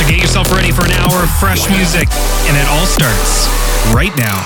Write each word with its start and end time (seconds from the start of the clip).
So 0.00 0.08
get 0.08 0.18
yourself 0.18 0.50
ready 0.50 0.72
for 0.72 0.82
an 0.86 0.92
hour 0.92 1.22
of 1.22 1.28
fresh 1.28 1.68
music, 1.68 2.08
and 2.48 2.56
it 2.56 2.66
all 2.72 2.86
starts 2.86 3.48
right 3.92 4.16
now. 4.16 4.40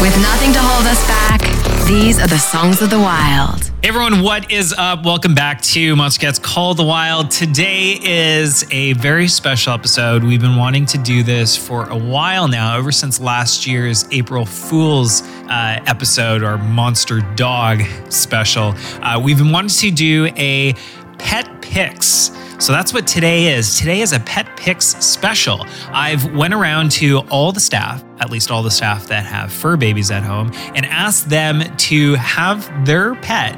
With 0.00 0.16
nothing 0.22 0.54
to 0.54 0.58
hold 0.58 0.86
us 0.86 1.06
back, 1.06 1.57
these 1.88 2.18
are 2.20 2.26
the 2.26 2.36
songs 2.36 2.82
of 2.82 2.90
the 2.90 2.98
wild. 2.98 3.64
Hey 3.82 3.88
everyone, 3.88 4.20
what 4.20 4.52
is 4.52 4.74
up? 4.76 5.06
Welcome 5.06 5.34
back 5.34 5.62
to 5.62 5.96
Monstercat's 5.96 6.38
Call 6.38 6.74
the 6.74 6.84
Wild. 6.84 7.30
Today 7.30 7.98
is 8.02 8.70
a 8.70 8.92
very 8.92 9.26
special 9.26 9.72
episode. 9.72 10.22
We've 10.22 10.40
been 10.40 10.56
wanting 10.56 10.84
to 10.84 10.98
do 10.98 11.22
this 11.22 11.56
for 11.56 11.88
a 11.88 11.96
while 11.96 12.46
now, 12.46 12.76
ever 12.76 12.92
since 12.92 13.20
last 13.20 13.66
year's 13.66 14.04
April 14.12 14.44
Fool's 14.44 15.22
uh, 15.22 15.82
episode 15.86 16.42
or 16.42 16.58
Monster 16.58 17.20
Dog 17.36 17.80
special. 18.10 18.74
Uh, 19.00 19.18
we've 19.24 19.38
been 19.38 19.50
wanting 19.50 19.70
to 19.70 19.90
do 19.90 20.26
a 20.36 20.74
pet 21.16 21.62
picks. 21.62 22.32
So 22.58 22.72
that's 22.72 22.92
what 22.92 23.06
today 23.06 23.54
is. 23.54 23.78
Today 23.78 24.00
is 24.00 24.12
a 24.12 24.18
pet 24.18 24.56
picks 24.56 24.86
special. 25.04 25.64
I've 25.90 26.34
went 26.34 26.52
around 26.52 26.90
to 26.92 27.18
all 27.30 27.52
the 27.52 27.60
staff, 27.60 28.04
at 28.18 28.30
least 28.30 28.50
all 28.50 28.64
the 28.64 28.70
staff 28.70 29.06
that 29.06 29.24
have 29.26 29.52
fur 29.52 29.76
babies 29.76 30.10
at 30.10 30.24
home, 30.24 30.50
and 30.74 30.84
asked 30.84 31.28
them 31.28 31.62
to 31.76 32.14
have 32.14 32.84
their 32.84 33.14
pet 33.14 33.56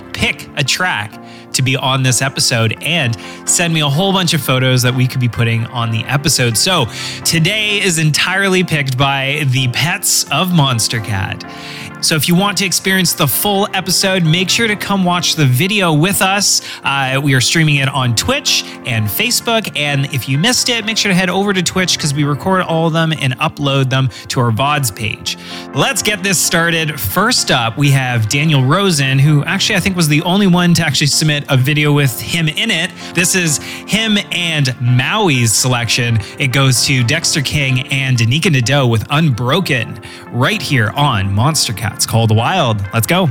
pick 0.12 0.48
a 0.56 0.62
track 0.62 1.20
to 1.54 1.62
be 1.62 1.74
on 1.74 2.04
this 2.04 2.22
episode 2.22 2.76
and 2.82 3.16
send 3.48 3.74
me 3.74 3.80
a 3.80 3.88
whole 3.88 4.12
bunch 4.12 4.32
of 4.32 4.40
photos 4.40 4.82
that 4.82 4.94
we 4.94 5.08
could 5.08 5.20
be 5.20 5.28
putting 5.28 5.66
on 5.66 5.90
the 5.90 6.04
episode. 6.04 6.56
So 6.56 6.86
today 7.24 7.80
is 7.80 7.98
entirely 7.98 8.62
picked 8.62 8.96
by 8.96 9.44
the 9.48 9.68
pets 9.68 10.22
of 10.30 10.50
Monstercat. 10.50 11.95
So 12.06 12.14
if 12.14 12.28
you 12.28 12.36
want 12.36 12.56
to 12.58 12.64
experience 12.64 13.14
the 13.14 13.26
full 13.26 13.66
episode, 13.74 14.22
make 14.22 14.48
sure 14.48 14.68
to 14.68 14.76
come 14.76 15.02
watch 15.02 15.34
the 15.34 15.44
video 15.44 15.92
with 15.92 16.22
us. 16.22 16.62
Uh, 16.84 17.20
we 17.20 17.34
are 17.34 17.40
streaming 17.40 17.76
it 17.76 17.88
on 17.88 18.14
Twitch 18.14 18.62
and 18.86 19.06
Facebook. 19.06 19.76
And 19.76 20.04
if 20.14 20.28
you 20.28 20.38
missed 20.38 20.68
it, 20.68 20.84
make 20.84 20.98
sure 20.98 21.08
to 21.10 21.16
head 21.16 21.28
over 21.28 21.52
to 21.52 21.64
Twitch 21.64 21.96
because 21.96 22.14
we 22.14 22.22
record 22.22 22.62
all 22.62 22.86
of 22.86 22.92
them 22.92 23.12
and 23.12 23.36
upload 23.40 23.90
them 23.90 24.08
to 24.28 24.38
our 24.38 24.52
VODs 24.52 24.94
page. 24.94 25.36
Let's 25.74 26.00
get 26.00 26.22
this 26.22 26.38
started. 26.38 27.00
First 27.00 27.50
up, 27.50 27.76
we 27.76 27.90
have 27.90 28.28
Daniel 28.28 28.62
Rosen, 28.62 29.18
who 29.18 29.42
actually 29.42 29.74
I 29.74 29.80
think 29.80 29.96
was 29.96 30.06
the 30.06 30.22
only 30.22 30.46
one 30.46 30.74
to 30.74 30.86
actually 30.86 31.08
submit 31.08 31.44
a 31.48 31.56
video 31.56 31.92
with 31.92 32.20
him 32.20 32.46
in 32.46 32.70
it. 32.70 32.92
This 33.16 33.34
is 33.34 33.58
him 33.58 34.16
and 34.30 34.66
Maui's 34.80 35.52
selection. 35.52 36.18
It 36.38 36.52
goes 36.52 36.84
to 36.84 37.02
Dexter 37.02 37.42
King 37.42 37.88
and 37.88 38.16
Danyka 38.16 38.52
Nadeau 38.52 38.86
with 38.86 39.04
Unbroken 39.10 40.00
right 40.30 40.62
here 40.62 40.90
on 40.90 41.34
Monstercat's 41.34 41.95
Call 42.04 42.26
the 42.26 42.34
Wild. 42.34 42.82
Let's 42.92 43.06
go. 43.06 43.30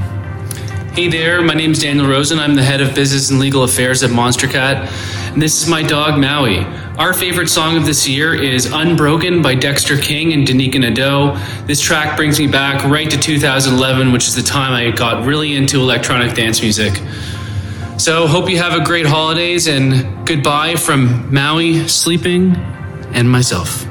Hey 0.95 1.09
there, 1.09 1.41
my 1.41 1.53
name 1.53 1.71
is 1.71 1.79
Daniel 1.79 2.07
Rosen. 2.07 2.39
I'm 2.39 2.55
the 2.55 2.63
head 2.63 2.79
of 2.79 2.95
business 2.95 3.29
and 3.29 3.37
legal 3.37 3.63
affairs 3.63 4.01
at 4.01 4.11
Monstercat, 4.11 4.87
and 5.33 5.41
this 5.41 5.61
is 5.61 5.67
my 5.67 5.83
dog 5.83 6.17
Maui. 6.17 6.59
Our 6.97 7.13
favorite 7.13 7.49
song 7.49 7.75
of 7.75 7.85
this 7.85 8.07
year 8.07 8.33
is 8.33 8.71
Unbroken 8.71 9.41
by 9.41 9.55
Dexter 9.55 9.97
King 9.97 10.31
and 10.31 10.47
Danyka 10.47 10.79
Nadeau. 10.79 11.37
This 11.67 11.81
track 11.81 12.15
brings 12.15 12.39
me 12.39 12.47
back 12.47 12.85
right 12.85 13.11
to 13.11 13.19
2011, 13.19 14.13
which 14.13 14.29
is 14.29 14.35
the 14.35 14.41
time 14.41 14.71
I 14.71 14.91
got 14.91 15.25
really 15.25 15.57
into 15.57 15.81
electronic 15.81 16.33
dance 16.33 16.61
music. 16.61 16.93
So, 17.97 18.25
hope 18.25 18.49
you 18.49 18.57
have 18.59 18.79
a 18.79 18.85
great 18.85 19.05
holidays 19.05 19.67
and 19.67 20.25
goodbye 20.25 20.75
from 20.75 21.33
Maui, 21.33 21.89
Sleeping, 21.89 22.55
and 23.11 23.29
myself. 23.29 23.85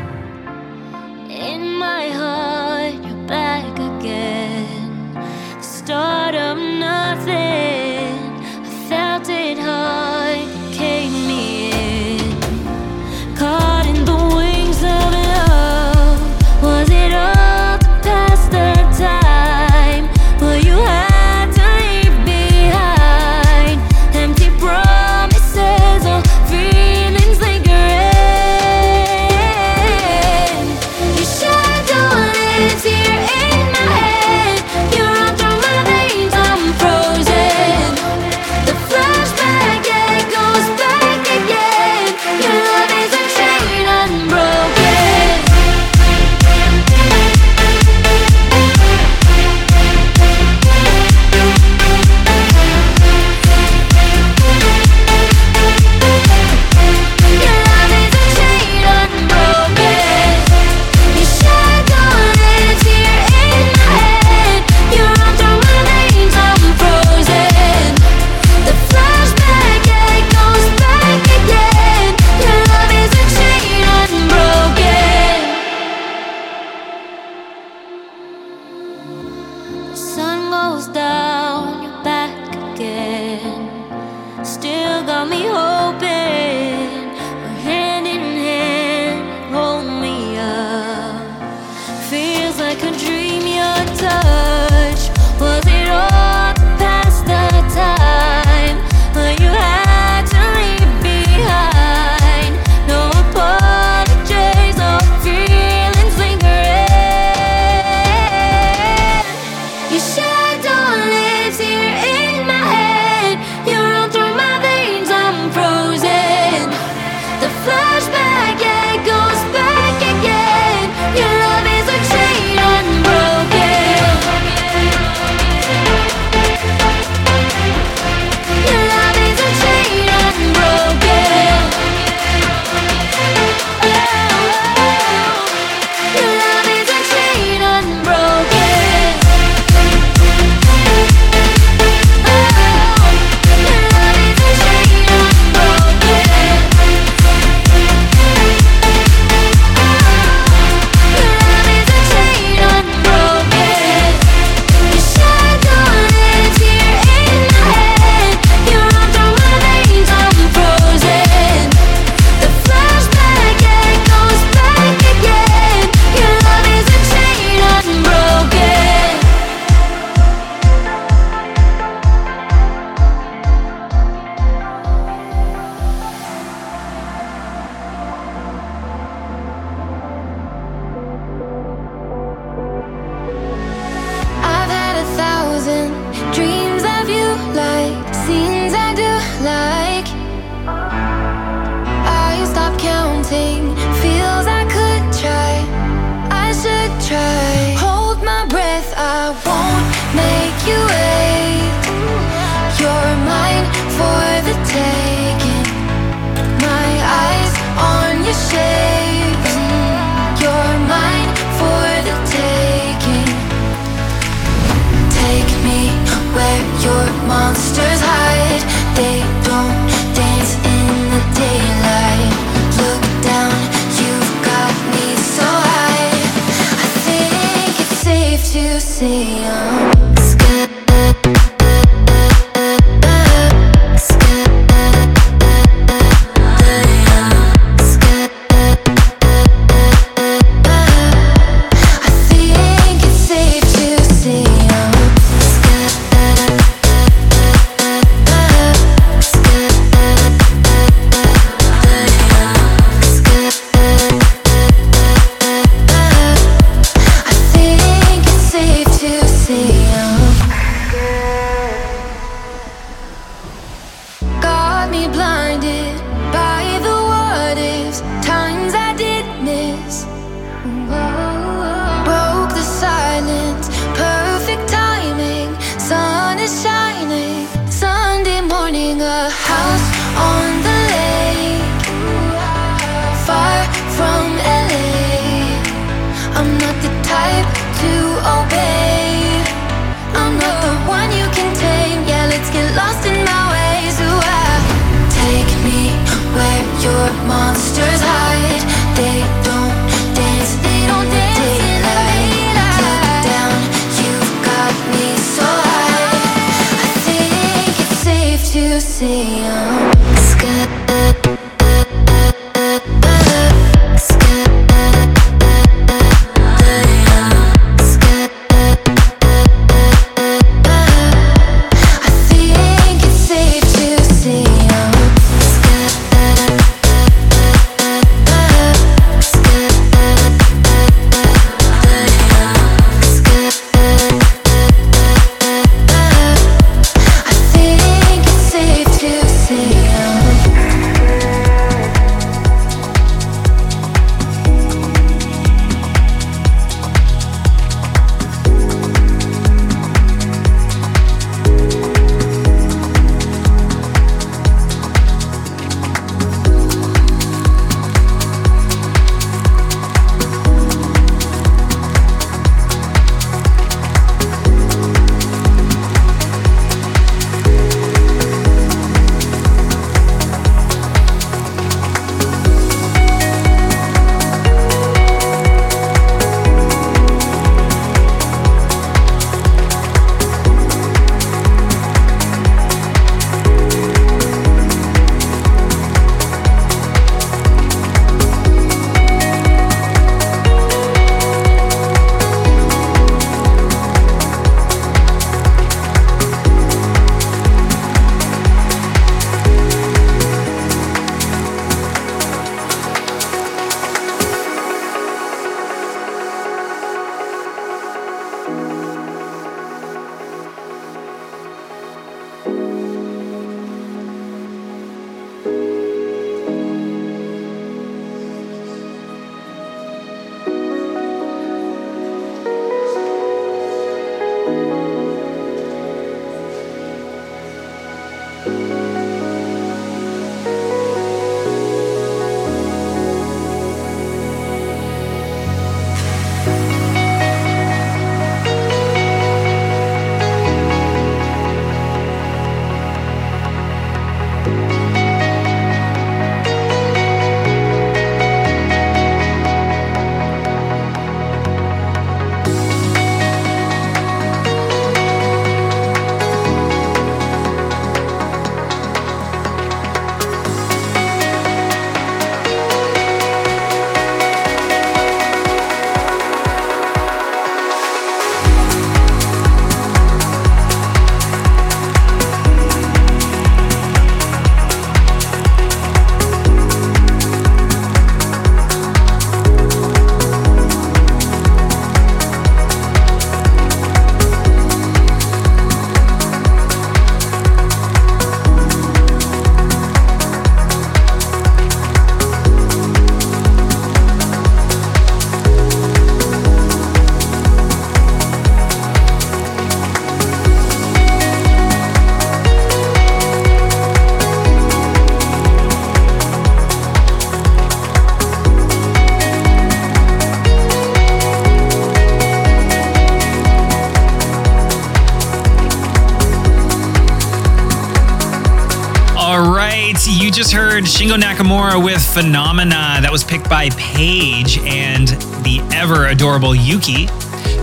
With 521.75 522.05
Phenomena. 522.05 523.01
That 523.03 523.11
was 523.11 523.25
picked 523.25 523.51
by 523.51 523.69
Paige 523.71 524.59
and 524.59 525.09
the 525.43 525.61
ever 525.75 526.07
adorable 526.07 526.55
Yuki. 526.55 527.07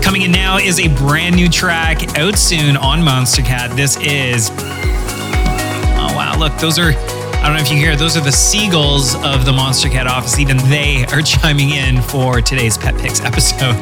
Coming 0.02 0.22
in 0.22 0.32
now 0.32 0.58
is 0.58 0.78
a 0.80 0.88
brand 0.96 1.34
new 1.34 1.48
track 1.48 2.18
out 2.18 2.36
soon 2.36 2.76
on 2.76 3.00
Monstercat. 3.00 3.74
This 3.74 3.96
is. 3.96 4.50
Oh, 5.96 6.12
wow. 6.14 6.36
Look, 6.38 6.54
those 6.58 6.78
are. 6.78 6.92
I 6.92 7.46
don't 7.46 7.56
know 7.56 7.62
if 7.62 7.72
you 7.72 7.76
hear, 7.76 7.96
those 7.96 8.16
are 8.16 8.20
the 8.20 8.30
seagulls 8.30 9.16
of 9.16 9.44
the 9.44 9.50
Monstercat 9.50 10.06
office. 10.06 10.38
Even 10.38 10.58
they 10.68 11.04
are 11.12 11.22
chiming 11.22 11.70
in 11.70 12.00
for 12.02 12.40
today's 12.42 12.76
Pet 12.76 12.94
Picks 12.98 13.20
episode. 13.22 13.74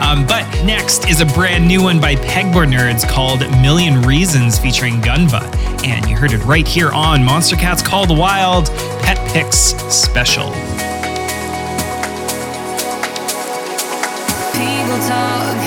Um, 0.00 0.26
but 0.26 0.46
next 0.64 1.10
is 1.10 1.20
a 1.20 1.26
brand 1.26 1.66
new 1.66 1.82
one 1.82 2.00
by 2.00 2.14
Pegboard 2.14 2.72
Nerds 2.72 3.06
called 3.06 3.40
Million 3.60 4.00
Reasons 4.02 4.58
featuring 4.58 5.00
Gunnva. 5.00 5.42
And 5.84 6.08
you 6.08 6.16
heard 6.16 6.32
it 6.32 6.42
right 6.44 6.66
here 6.66 6.90
on 6.92 7.20
Monstercat's 7.20 7.82
Call 7.82 8.06
the 8.06 8.14
Wild 8.14 8.68
Pet 9.02 9.18
Picks 9.32 9.74
Special. 9.92 10.50
People 14.60 14.98
talk 15.14 15.58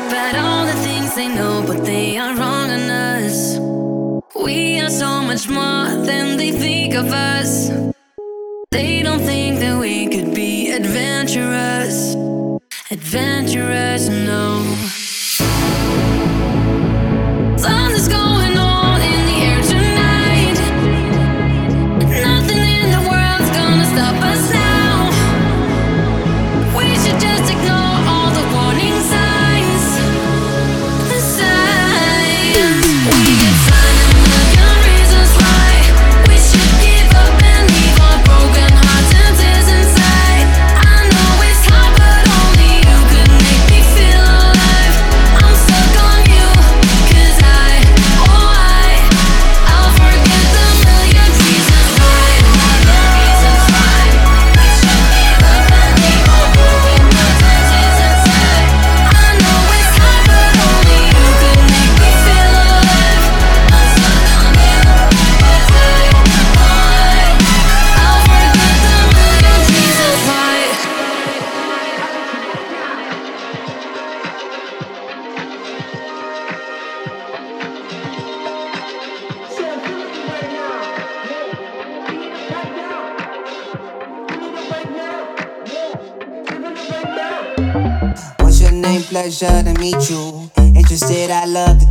about 0.00 0.34
all 0.36 0.64
the 0.66 0.78
things 0.84 1.14
they 1.14 1.28
know, 1.28 1.62
but 1.66 1.84
they 1.84 2.18
are 2.18 2.34
wrong 2.34 2.70
on 2.70 2.90
us. 2.90 3.58
We 4.34 4.80
are 4.80 4.90
so 4.90 5.22
much 5.22 5.48
more 5.48 5.86
than 6.08 6.36
they 6.36 6.52
think 6.52 6.94
of 6.94 7.06
us. 7.12 7.70
They 8.70 9.02
don't 9.02 9.20
think 9.20 9.60
that 9.60 9.78
we 9.78 10.06
could 10.08 10.34
be 10.34 10.72
adventurous. 10.72 12.14
Adventurous, 12.90 13.89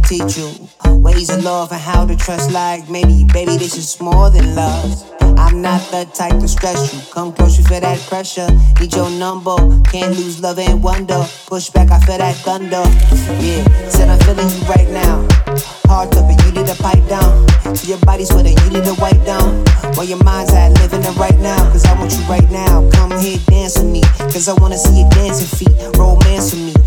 teach 0.09 0.39
you 0.39 0.49
ways 1.05 1.29
of 1.29 1.43
love 1.43 1.71
and 1.71 1.79
how 1.79 2.03
to 2.03 2.15
trust. 2.15 2.51
Like 2.51 2.89
maybe, 2.89 3.25
baby, 3.31 3.57
this 3.57 3.77
is 3.77 4.01
more 4.01 4.31
than 4.31 4.55
love. 4.55 5.05
I'm 5.37 5.61
not 5.61 5.81
the 5.91 6.09
type 6.15 6.39
to 6.39 6.47
stress 6.47 6.91
you. 6.91 6.99
Come 7.13 7.31
close, 7.31 7.59
you 7.59 7.63
feel 7.63 7.81
that 7.81 7.99
pressure. 8.09 8.47
Need 8.79 8.95
your 8.95 9.11
number. 9.11 9.55
Can't 9.91 10.17
lose 10.17 10.41
love 10.41 10.57
and 10.57 10.81
wonder. 10.81 11.23
Push 11.45 11.69
back, 11.69 11.91
I 11.91 11.99
feel 11.99 12.17
that 12.17 12.35
thunder. 12.37 12.81
Yeah, 13.37 13.61
said 13.89 14.09
I'm 14.09 14.19
feeling 14.25 14.49
you 14.49 14.65
right 14.65 14.89
now. 14.89 15.27
Hard 15.85 16.11
to, 16.13 16.21
but 16.25 16.43
you 16.43 16.51
need 16.57 16.65
to 16.65 16.75
pipe 16.81 17.05
down. 17.07 17.47
So 17.75 17.87
your 17.87 17.99
body's 17.99 18.31
it, 18.31 18.57
you 18.65 18.69
need 18.73 18.85
to 18.85 18.95
wipe 18.99 19.23
down. 19.25 19.63
While 19.93 20.07
your 20.07 20.23
mind's 20.23 20.53
at 20.53 20.69
living 20.81 21.01
it 21.01 21.15
right 21.17 21.37
now. 21.37 21.69
Cause 21.69 21.85
I 21.85 21.93
want 21.99 22.11
you 22.13 22.23
right 22.25 22.49
now. 22.49 22.89
Come 22.93 23.11
here, 23.19 23.37
dance 23.45 23.77
with 23.77 23.85
me. 23.85 24.01
Cause 24.33 24.49
I 24.49 24.53
wanna 24.53 24.77
see 24.77 25.01
your 25.01 25.09
dancing 25.11 25.53
feet. 25.53 25.97
Romance 25.97 26.53
with 26.53 26.65
me. 26.65 26.78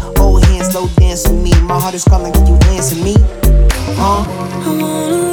Slow 0.73 0.89
with 0.99 1.31
me. 1.31 1.51
My 1.65 1.79
heart 1.79 1.93
is 1.93 2.03
calling, 2.03 2.33
can 2.33 2.47
you 2.47 2.55
answer 2.71 2.97
me? 2.97 3.15
Huh? 3.99 4.25
I 4.25 4.79
wanna 4.81 5.32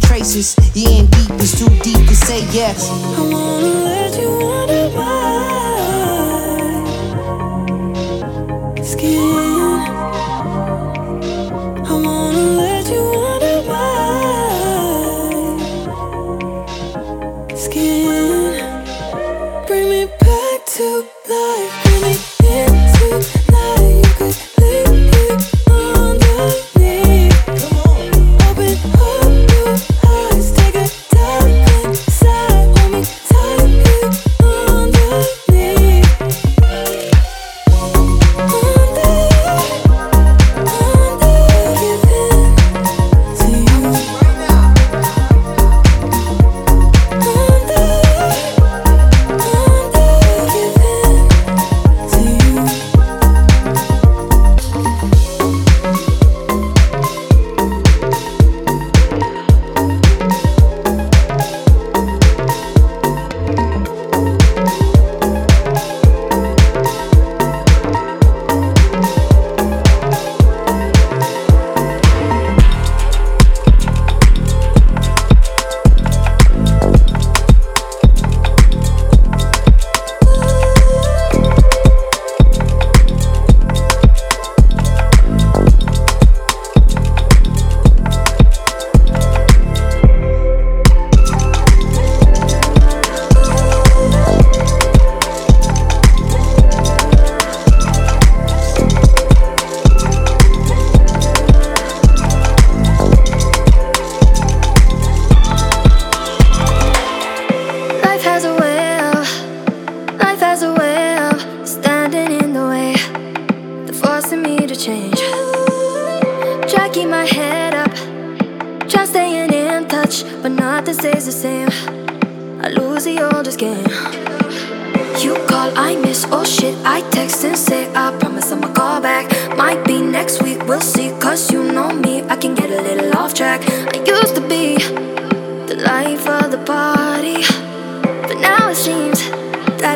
traces. 0.00 0.56
You 0.74 0.88
in 1.00 1.06
deep, 1.06 1.30
it's 1.40 1.58
too 1.58 1.68
deep 1.82 2.06
to 2.08 2.16
say 2.16 2.40
yes. 2.52 2.88
I 2.90 3.20
wanna 3.20 3.84
let 3.84 4.05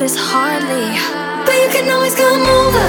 that 0.00 0.06
it's 0.06 0.16
hardly. 0.16 0.96
But 1.44 1.56
you 1.60 1.68
can 1.68 1.86
always 1.92 2.14
come 2.14 2.40
over. 2.40 2.88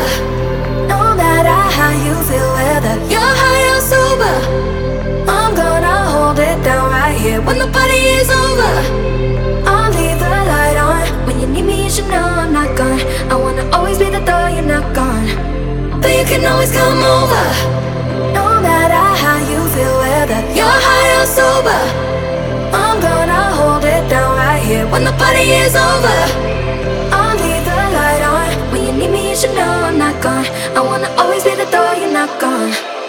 No 0.88 1.16
matter 1.16 1.60
how 1.78 1.92
you 1.92 2.16
feel, 2.28 2.50
whether 2.56 2.96
you're 3.12 3.34
high 3.42 3.66
or 3.76 3.82
sober. 3.92 4.36
I'm 5.28 5.54
gonna 5.56 5.98
hold 6.14 6.40
it 6.40 6.58
down 6.64 6.90
right 6.90 7.16
here 7.16 7.42
when 7.42 7.58
the 7.60 7.68
party 7.68 8.02
is 8.20 8.30
over. 8.30 8.74
I'll 9.68 9.92
leave 9.92 10.20
the 10.24 10.36
light 10.52 10.78
on. 10.80 11.04
When 11.28 11.40
you 11.42 11.48
need 11.48 11.66
me, 11.66 11.84
you 11.84 11.90
should 11.90 12.08
know 12.08 12.24
I'm 12.24 12.54
not 12.54 12.78
gone. 12.78 13.02
I 13.32 13.36
wanna 13.36 13.66
always 13.76 13.98
be 13.98 14.10
the 14.10 14.24
door 14.30 14.48
you're 14.56 14.72
not 14.76 14.96
gone. 14.96 15.28
But 16.02 16.12
you 16.18 16.26
can 16.32 16.46
always 16.46 16.72
come 16.72 17.02
over. 17.18 17.46
No 18.38 18.46
matter 18.68 19.04
how 19.24 19.38
you 19.52 19.60
feel, 19.76 19.96
whether 20.04 20.42
you're 20.58 20.80
high 20.88 21.10
or 21.20 21.28
sober. 21.38 21.82
I'm 22.72 22.98
gonna 23.08 23.44
hold 23.60 23.84
it 23.84 24.04
down 24.10 24.32
right 24.38 24.64
here 24.64 24.88
when 24.88 25.04
the 25.04 25.16
party 25.20 25.46
is 25.64 25.76
over. 25.76 26.71
You 29.44 29.52
know 29.56 29.72
I'm 29.88 29.98
not 29.98 30.22
gone. 30.22 30.46
I 30.78 30.82
wanna 30.82 31.10
always 31.18 31.44
be 31.44 31.56
the 31.56 31.66
door 31.72 31.96
you're. 31.96 32.12
Not 32.12 32.40
gone. 32.42 33.01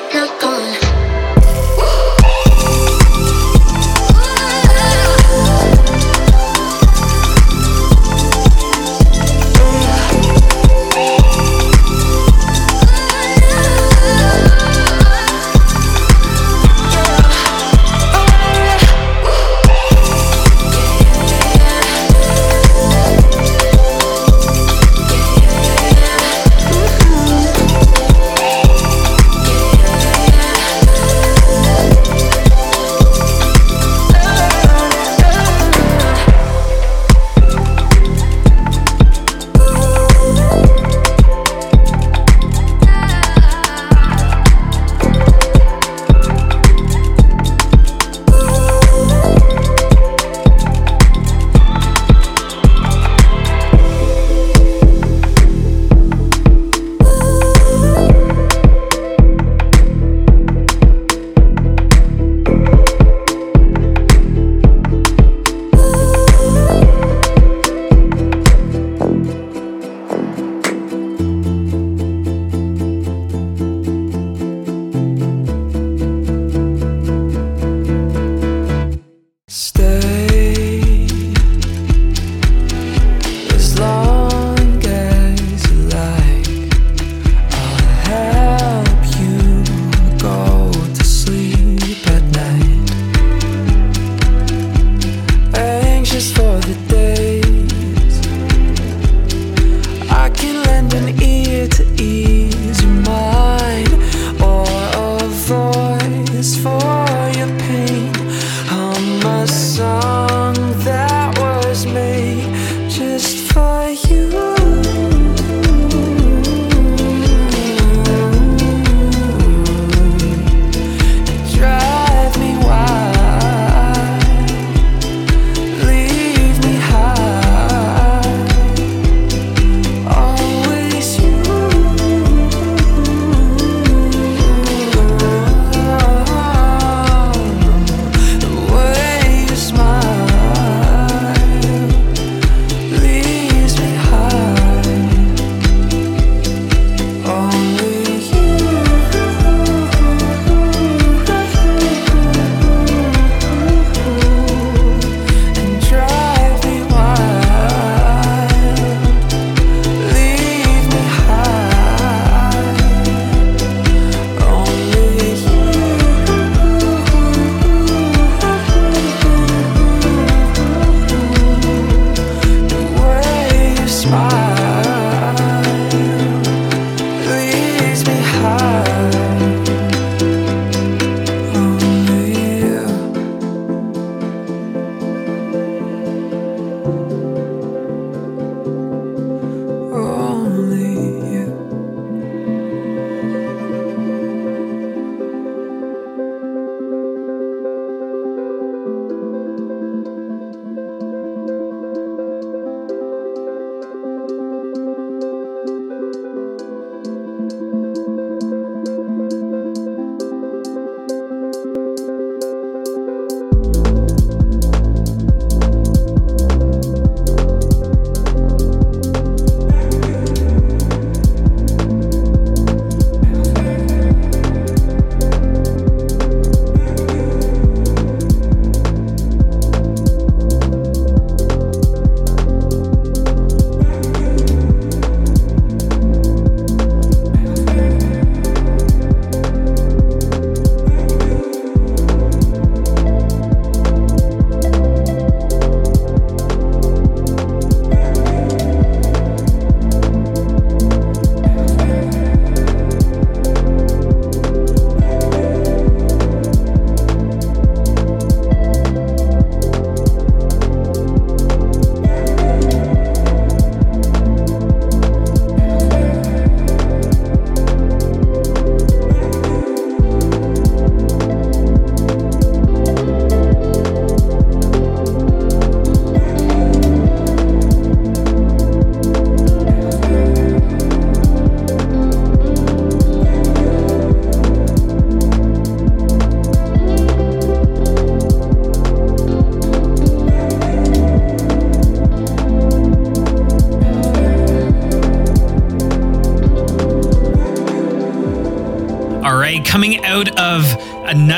Stay 79.54 79.91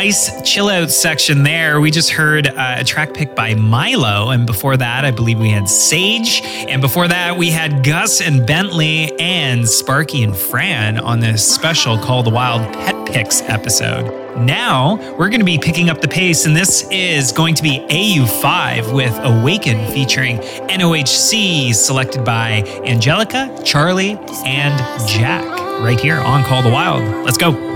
nice 0.05 0.43
chill 0.43 0.69
out 0.69 0.91
section 0.91 1.45
there, 1.45 1.81
we 1.81 1.91
just 1.91 2.11
heard 2.11 2.47
uh, 2.47 2.77
a 2.79 2.85
track 2.85 3.15
picked 3.15 3.35
by 3.35 3.55
Milo. 3.55 4.29
And 4.33 4.45
before 4.45 4.77
that, 4.77 5.03
I 5.07 5.11
believe 5.11 5.39
we 5.39 5.49
had 5.49 5.67
Sage. 5.67 6.43
And 6.45 6.83
before 6.83 7.09
that, 7.09 7.39
we 7.39 7.49
had 7.49 7.83
Gus 7.83 8.21
and 8.21 8.47
Bentley 8.47 9.19
and 9.19 9.67
Sparky 9.67 10.23
and 10.23 10.37
Fran 10.37 10.99
on 10.99 11.21
this 11.21 11.43
special 11.51 11.97
Call 11.97 12.23
the 12.23 12.29
Wild 12.29 12.71
Pet 12.75 13.07
Picks 13.07 13.41
episode. 13.43 14.37
Now, 14.37 14.97
we're 15.17 15.31
going 15.31 15.41
to 15.41 15.47
be 15.47 15.57
picking 15.57 15.89
up 15.89 16.03
the 16.03 16.09
pace, 16.09 16.45
and 16.45 16.55
this 16.55 16.87
is 16.91 17.33
going 17.33 17.55
to 17.55 17.63
be 17.63 17.79
AU5 17.89 18.95
with 18.95 19.17
Awaken 19.23 19.91
featuring 19.91 20.37
NOHC, 20.69 21.73
selected 21.73 22.27
by 22.27 22.63
Angelica, 22.85 23.59
Charlie, 23.65 24.19
and 24.45 25.09
Jack, 25.09 25.47
right 25.81 25.99
here 25.99 26.19
on 26.19 26.45
Call 26.45 26.63
the 26.63 26.71
Wild. 26.71 27.25
Let's 27.25 27.39
go. 27.39 27.74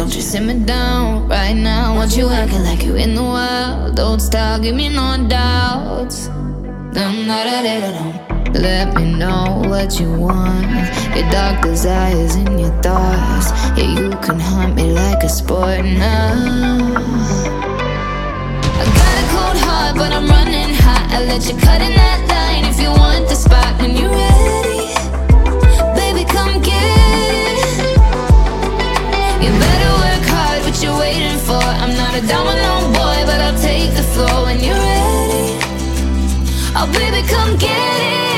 Don't 0.00 0.16
you 0.16 0.22
sit 0.22 0.42
me 0.42 0.54
down 0.64 1.28
right 1.28 1.52
now. 1.52 1.94
Want 1.94 2.16
you 2.16 2.30
acting 2.30 2.62
like 2.64 2.82
you 2.82 2.96
in 2.96 3.14
the 3.14 3.22
wild, 3.22 3.96
don't 3.96 4.18
stop, 4.18 4.62
give 4.62 4.74
me 4.74 4.88
no 4.88 5.28
doubts. 5.28 6.30
Let 8.54 8.94
me 8.94 9.12
know 9.12 9.62
what 9.68 10.00
you 10.00 10.10
want. 10.10 10.64
Your 11.14 11.30
dark 11.30 11.60
desires 11.60 12.34
and 12.34 12.58
your 12.58 12.72
thoughts. 12.80 13.52
Yeah, 13.76 14.00
you 14.00 14.10
can 14.24 14.40
hunt 14.40 14.74
me 14.74 14.90
like 14.90 15.22
a 15.22 15.28
sport 15.28 15.84
now. 15.84 16.32
I 18.80 18.84
got 18.98 19.14
a 19.20 19.24
cold 19.32 19.58
heart, 19.66 19.96
but 19.96 20.12
I'm 20.14 20.26
running 20.26 20.74
hot. 20.76 21.10
I 21.10 21.24
let 21.26 21.44
you 21.46 21.56
cut 21.58 21.82
in 21.82 21.92
that 21.92 22.20
line 22.32 22.64
if 22.72 22.80
you 22.80 22.88
want 22.88 23.28
the 23.28 23.34
spot 23.34 23.78
when 23.78 23.94
you're 23.94 24.08
ready. 24.08 24.94
Baby, 25.94 26.24
come 26.24 26.62
get 26.62 26.88
it. 27.36 27.60
You 29.44 29.50
better 29.58 29.69
not 32.10 32.22
a 32.22 32.26
domino 32.26 32.88
boy, 32.92 33.22
but 33.24 33.40
I'll 33.40 33.58
take 33.60 33.94
the 33.94 34.02
floor 34.02 34.44
when 34.44 34.58
you're 34.58 34.74
ready. 34.74 35.58
Oh, 36.74 36.90
baby, 36.92 37.26
come 37.28 37.56
get 37.56 37.70
it. 37.70 38.29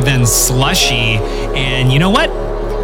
Than 0.00 0.22
Slushii. 0.22 1.18
And 1.56 1.92
you 1.92 1.98
know 1.98 2.10
what? 2.10 2.30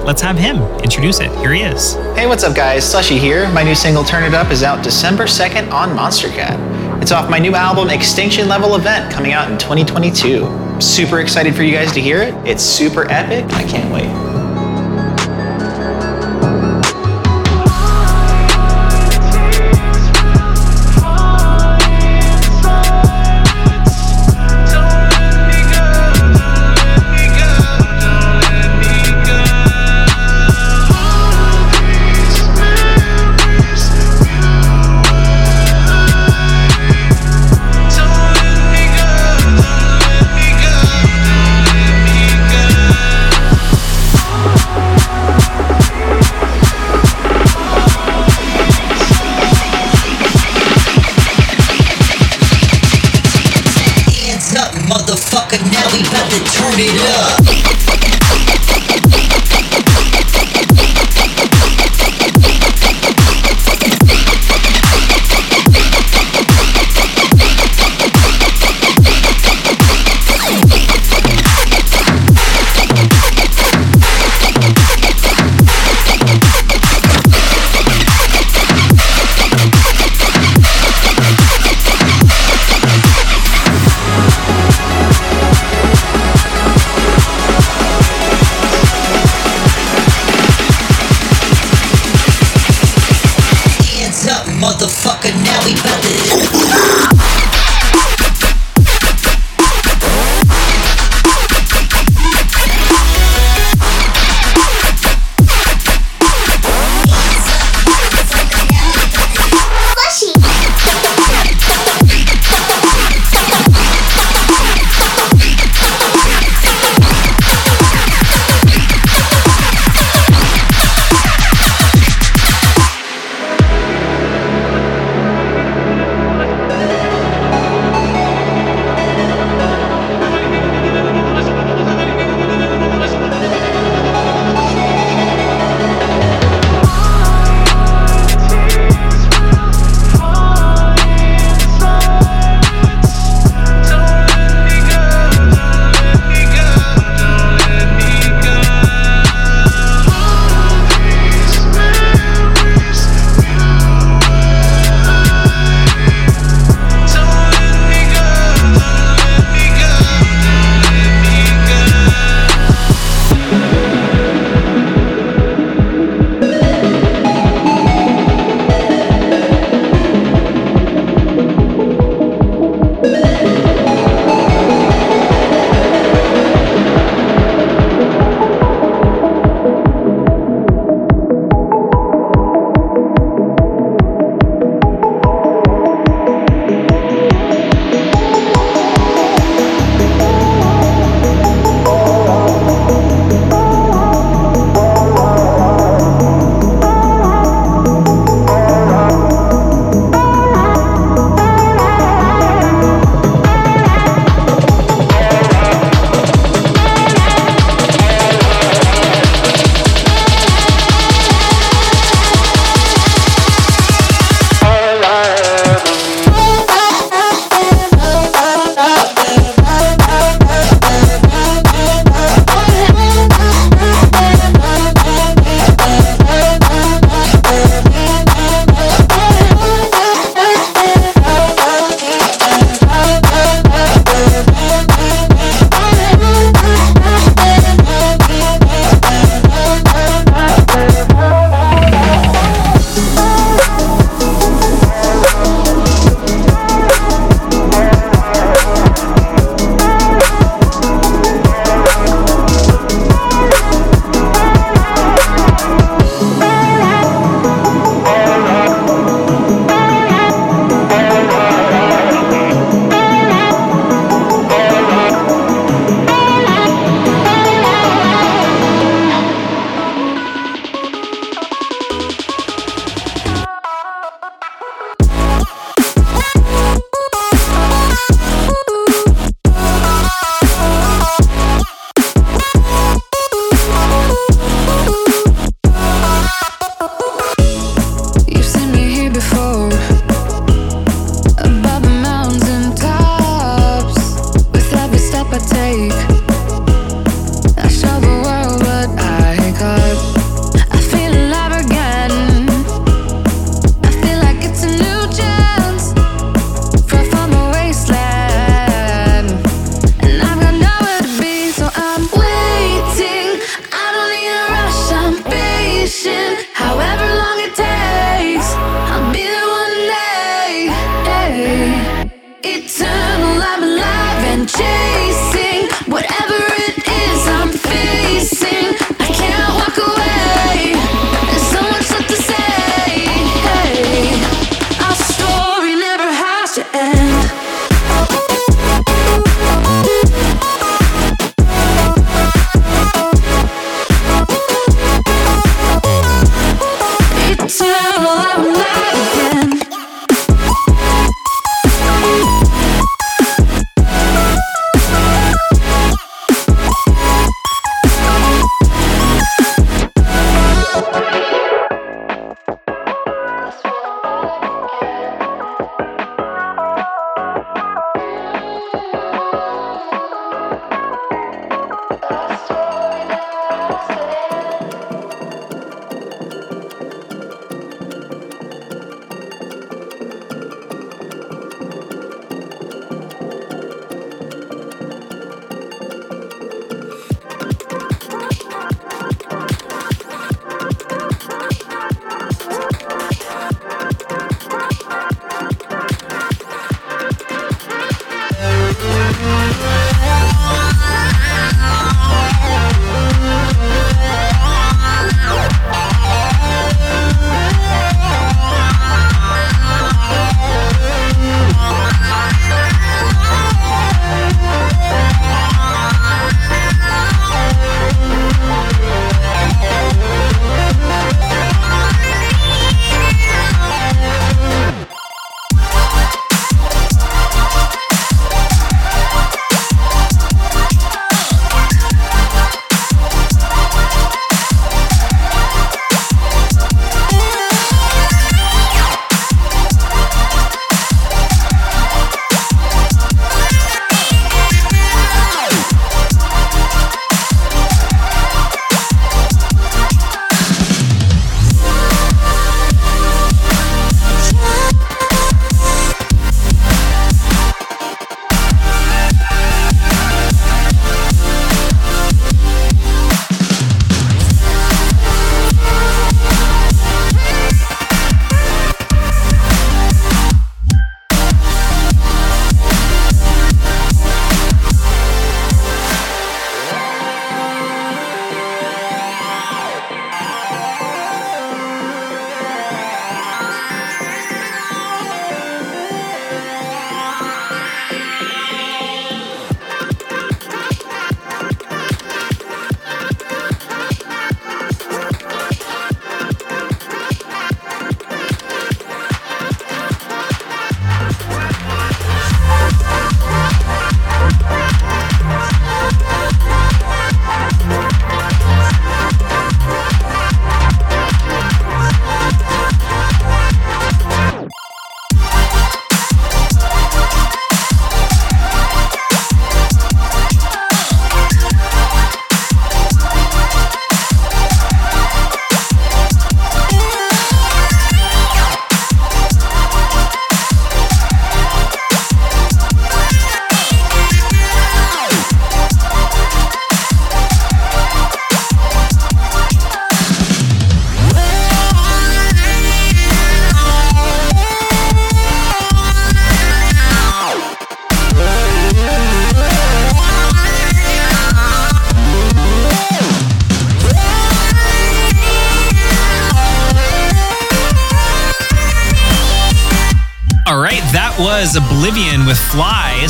Let's 0.05 0.23
have 0.23 0.39
him 0.39 0.63
introduce 0.81 1.21
it. 1.21 1.31
Here 1.39 1.53
he 1.53 1.63
is. 1.63 1.95
Hey, 2.15 2.27
what's 2.27 2.45
up, 2.45 2.55
guys? 2.55 2.85
Slushii 2.85 3.19
here. 3.19 3.51
My 3.51 3.63
new 3.63 3.75
single 3.75 4.05
Turn 4.05 4.23
It 4.23 4.35
Up 4.35 4.51
is 4.51 4.63
out 4.63 4.85
December 4.85 5.25
2nd 5.25 5.73
on 5.73 5.97
Monstercat. 5.97 7.03
It's 7.03 7.13
off 7.13 7.29
my 7.31 7.39
new 7.39 7.55
album 7.55 7.91
Extinction 7.91 8.49
Level 8.49 8.77
Event 8.77 9.13
coming 9.13 9.33
out 9.33 9.51
in 9.51 9.59
2022. 9.59 10.81
Super 10.81 11.21
excited 11.21 11.55
for 11.55 11.63
you 11.63 11.73
guys 11.73 11.93
to 11.93 12.01
hear 12.01 12.23
it. 12.23 12.35
It's 12.47 12.63
super 12.63 13.11
epic. 13.11 13.45
I 13.55 13.65
can't 13.65 13.93
wait. 13.93 14.26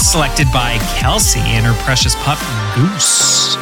Selected 0.06 0.46
by 0.52 0.78
Kelsey 0.96 1.40
and 1.40 1.66
her 1.66 1.74
precious 1.82 2.14
pup 2.22 2.38
Goose. 2.76 3.56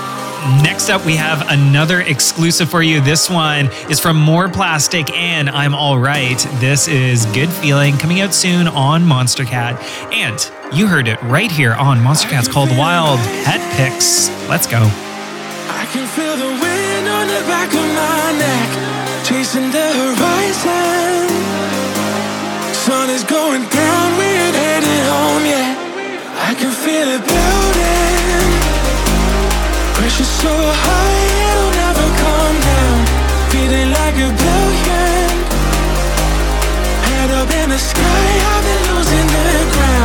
Next 0.63 0.91
up, 0.91 1.05
we 1.07 1.17
have 1.17 1.49
another 1.49 2.03
exclusive 2.03 2.69
for 2.69 2.83
you. 2.83 3.01
This 3.01 3.31
one 3.31 3.71
is 3.89 3.99
from 3.99 4.21
More 4.21 4.51
Plastic 4.51 5.11
and 5.17 5.49
imallryt. 5.49 6.45
This 6.61 6.87
is 6.87 7.25
Good 7.27 7.49
Feeling 7.49 7.97
coming 7.97 8.21
out 8.21 8.35
soon 8.35 8.69
on 8.69 9.05
Monstercat. 9.05 9.81
And 10.13 10.77
you 10.77 10.87
heard 10.87 11.09
it 11.09 11.21
right 11.23 11.51
here 11.51 11.73
on 11.73 11.99
Monstercat's 11.99 12.47
Called 12.47 12.69
Wild 12.77 13.19
Pet 13.45 13.61
Picks. 13.77 14.29
Let's 14.47 14.67
go. 14.67 14.79
I 14.79 15.89
can 15.93 16.07
feel 16.07 16.37
the 16.37 16.53
wind 16.61 17.09
on 17.09 17.27
the 17.27 17.41
back 17.49 17.73
of 17.73 17.89
my 17.97 18.33
neck, 18.39 19.25
chasing 19.25 19.71
the 19.73 19.89
horizon. 19.97 21.25
Sun 22.75 23.09
is 23.09 23.25
going 23.25 23.63
down, 23.71 24.19
we 24.19 24.25
ain't 24.25 24.55
headed 24.55 25.05
home 25.09 25.47
yet. 25.47 25.84
Can 26.65 26.73
feel 26.73 27.09
it 27.17 27.23
building. 27.29 28.49
Pressure 29.97 30.25
so 30.25 30.55
high, 30.85 31.25
it'll 31.49 31.73
never 31.83 32.09
come 32.25 32.57
down. 32.71 32.99
Feeling 33.53 33.89
like 33.99 34.17
a 34.27 34.31
billion. 34.45 35.31
Head 37.09 37.31
up 37.41 37.51
in 37.61 37.69
the 37.69 37.77
sky, 37.77 38.29
I've 38.53 38.65
been 38.65 38.83
losing 38.97 39.27
the 39.37 39.73
ground. 39.75 40.04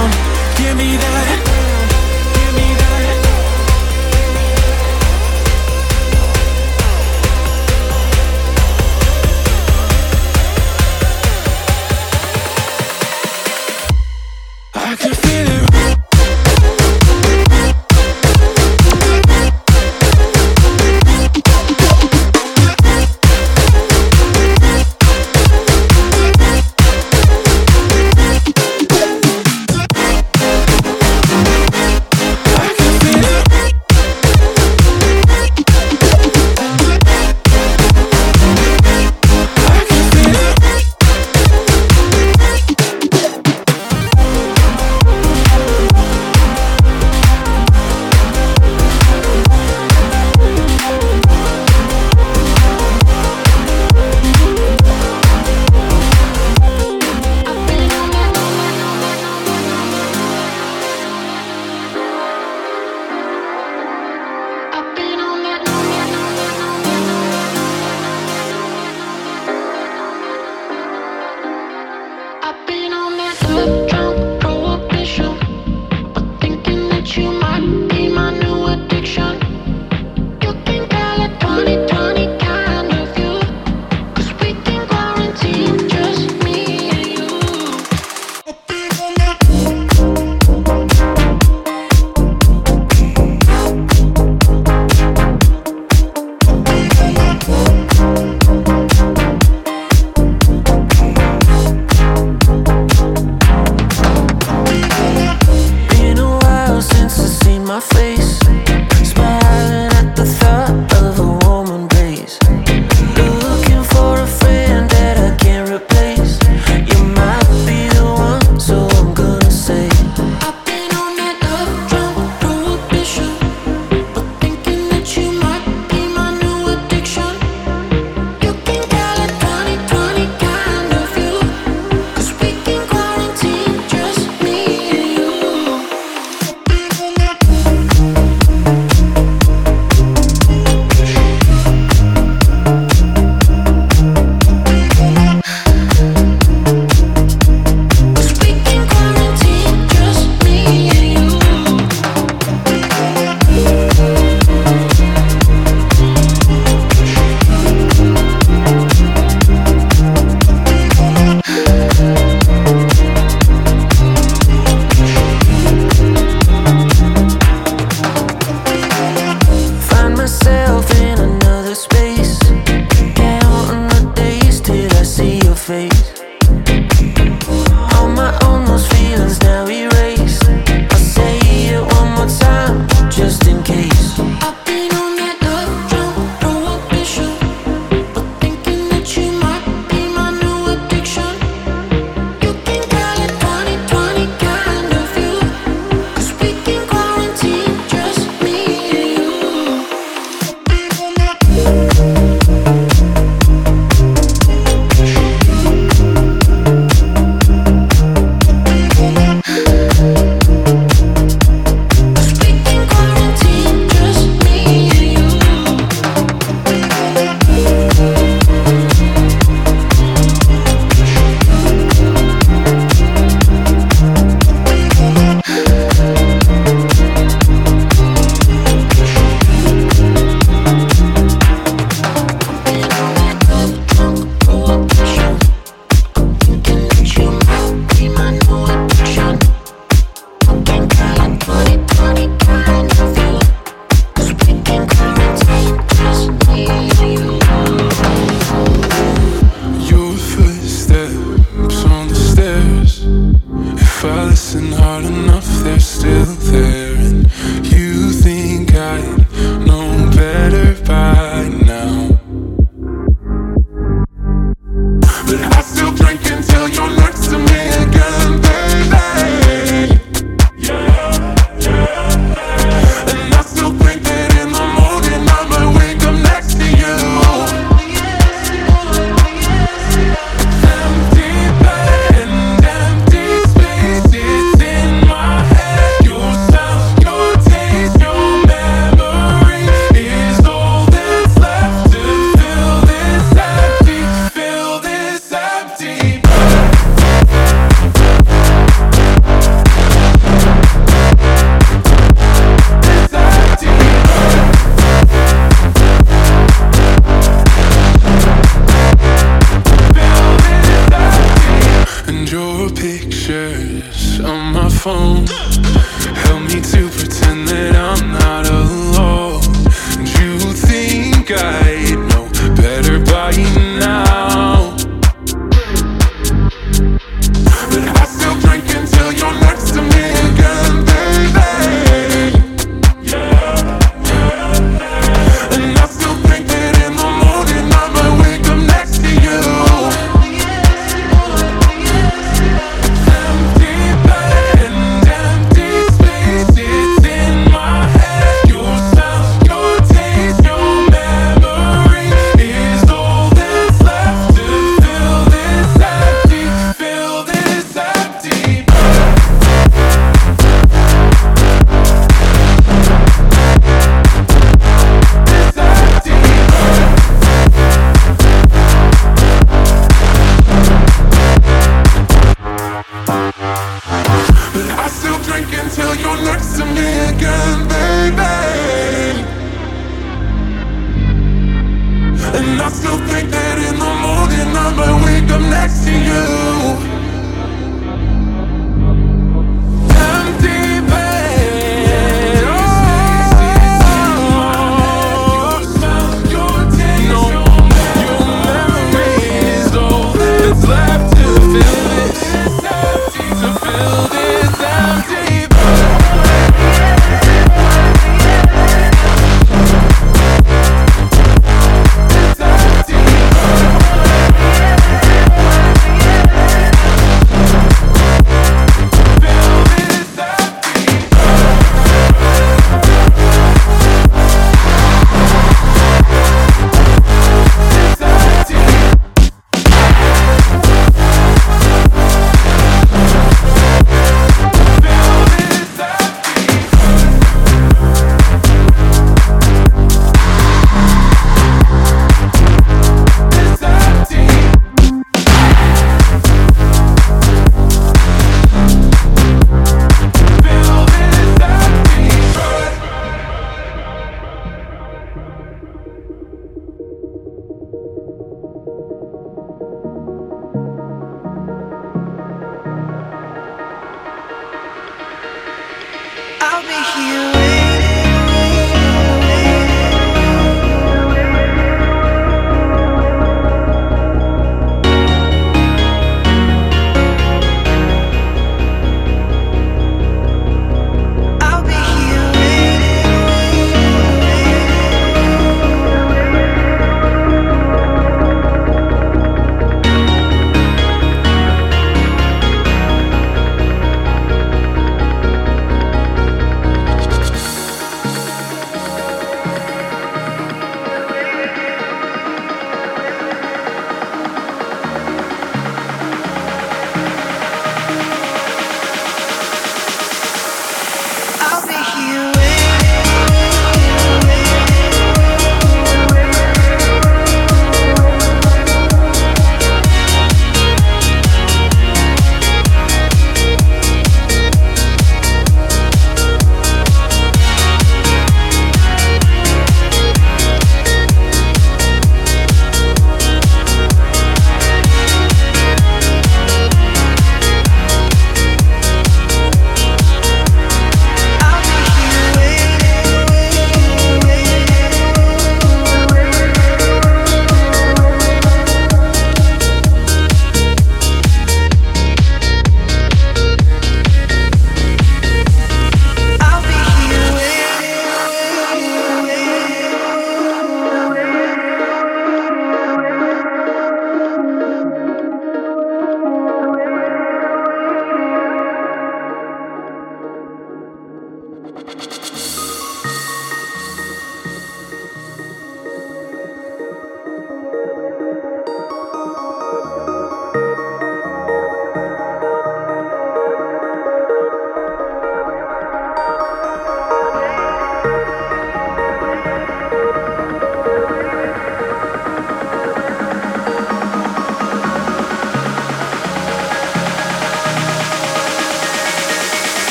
I'll 466.61 466.67
be 466.67 466.73
here 466.73 467.48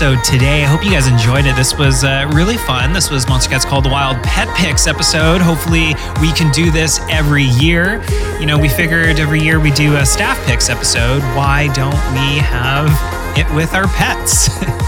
episode 0.00 0.24
today. 0.24 0.64
I 0.64 0.66
hope 0.66 0.82
you 0.82 0.90
guys 0.90 1.08
enjoyed 1.08 1.44
it. 1.44 1.54
This 1.56 1.76
was 1.76 2.04
uh, 2.04 2.30
really 2.32 2.56
fun. 2.56 2.94
This 2.94 3.10
was 3.10 3.26
Monstercat's 3.26 3.66
Called 3.66 3.84
the 3.84 3.90
Wild 3.90 4.16
Pet 4.22 4.48
Picks 4.56 4.86
episode. 4.86 5.42
Hopefully, 5.42 5.94
we 6.22 6.32
can 6.32 6.50
do 6.52 6.70
this 6.70 7.00
every 7.10 7.44
year. 7.44 8.02
You 8.40 8.46
know, 8.46 8.58
we 8.58 8.70
figured 8.70 9.18
every 9.18 9.40
year 9.40 9.60
we 9.60 9.70
do 9.72 9.96
a 9.96 10.06
staff 10.06 10.42
picks 10.46 10.70
episode. 10.70 11.20
Why 11.36 11.68
don't 11.74 12.00
we 12.14 12.38
have 12.38 12.88
it 13.36 13.54
with 13.54 13.74
our 13.74 13.88
pets? 13.88 14.48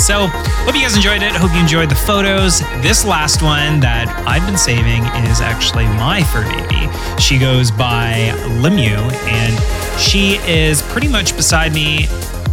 So, 0.00 0.28
hope 0.28 0.74
you 0.74 0.80
guys 0.80 0.96
enjoyed 0.96 1.22
it. 1.22 1.32
Hope 1.32 1.52
you 1.52 1.60
enjoyed 1.60 1.90
the 1.90 1.94
photos. 1.94 2.60
This 2.80 3.04
last 3.04 3.42
one 3.42 3.80
that 3.80 4.08
I've 4.26 4.44
been 4.46 4.56
saving 4.56 5.04
is 5.28 5.42
actually 5.42 5.84
my 5.84 6.22
fur 6.22 6.42
baby. 6.48 6.88
She 7.20 7.38
goes 7.38 7.70
by 7.70 8.32
Limu, 8.62 9.12
and 9.28 10.00
she 10.00 10.36
is 10.50 10.80
pretty 10.80 11.06
much 11.06 11.36
beside 11.36 11.74
me 11.74 12.06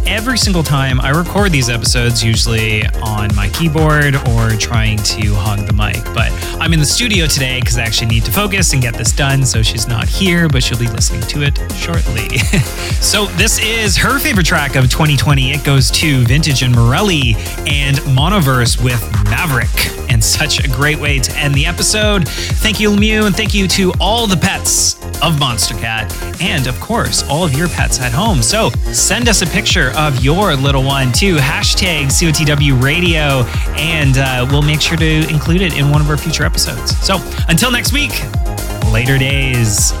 every 0.08 0.38
single 0.38 0.62
time 0.62 1.00
I 1.00 1.10
record 1.10 1.52
these 1.52 1.68
episodes, 1.68 2.24
usually 2.24 2.86
on 3.02 3.34
my 3.36 3.48
keyboard 3.50 4.16
or 4.28 4.50
trying 4.56 4.96
to 4.96 5.34
hug 5.34 5.66
the 5.66 5.72
mic. 5.74 6.02
But 6.14 6.32
I'm 6.60 6.72
in 6.72 6.80
the 6.80 6.86
studio 6.86 7.26
today 7.26 7.60
because 7.60 7.76
I 7.76 7.82
actually 7.82 8.08
need 8.08 8.24
to 8.24 8.32
focus 8.32 8.72
and 8.72 8.80
get 8.80 8.94
this 8.94 9.12
done. 9.12 9.44
So 9.44 9.62
she's 9.62 9.86
not 9.86 10.08
here, 10.08 10.48
but 10.48 10.62
she'll 10.62 10.78
be 10.78 10.88
listening 10.88 11.20
to 11.22 11.42
it 11.42 11.58
shortly. 11.74 12.38
so 13.00 13.26
this 13.36 13.58
is 13.58 13.98
her 13.98 14.18
favorite 14.18 14.46
track 14.46 14.76
of 14.76 14.84
2020. 14.84 15.52
It 15.52 15.62
goes 15.62 15.90
to 15.92 16.24
Vintage 16.24 16.62
and 16.62 16.74
Morelli 16.74 17.34
and 17.66 17.98
Monoverse 17.98 18.82
with 18.82 19.00
Maverick. 19.24 19.68
And 20.10 20.24
such 20.24 20.64
a 20.64 20.68
great 20.68 20.98
way 20.98 21.18
to 21.18 21.36
end 21.36 21.54
the 21.54 21.66
episode. 21.66 22.26
Thank 22.26 22.80
you, 22.80 22.90
Lemieux, 22.90 23.26
and 23.26 23.36
thank 23.36 23.52
you 23.52 23.68
to 23.68 23.92
all 24.00 24.26
the 24.26 24.38
pets 24.38 24.98
of 25.22 25.34
Monstercat, 25.34 26.40
and 26.40 26.66
of 26.66 26.78
course, 26.80 27.28
all 27.28 27.44
of 27.44 27.52
your 27.52 27.68
pets 27.68 28.00
at 28.00 28.12
home. 28.12 28.42
So 28.42 28.70
send 28.92 29.28
us 29.28 29.42
a 29.42 29.46
picture 29.46 29.90
of 29.98 30.22
your 30.24 30.54
little 30.54 30.84
one 30.84 31.10
to 31.10 31.34
hashtag 31.36 32.06
COTW 32.06 32.80
Radio, 32.80 33.42
and 33.76 34.16
uh, 34.16 34.46
we'll 34.48 34.62
make 34.62 34.80
sure 34.80 34.96
to 34.96 35.28
include 35.28 35.60
it 35.60 35.76
in 35.76 35.90
one 35.90 36.00
of 36.00 36.08
our 36.08 36.16
future 36.16 36.44
episodes. 36.44 36.96
So 36.98 37.16
until 37.48 37.72
next 37.72 37.92
week, 37.92 38.12
later 38.92 39.18
days. 39.18 39.92